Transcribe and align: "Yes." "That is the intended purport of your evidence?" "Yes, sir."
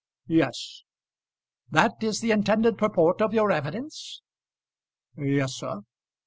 "Yes." 0.25 0.81
"That 1.69 2.01
is 2.01 2.21
the 2.21 2.31
intended 2.31 2.75
purport 2.75 3.21
of 3.21 3.35
your 3.35 3.51
evidence?" 3.51 4.23
"Yes, 5.15 5.53
sir." 5.53 5.81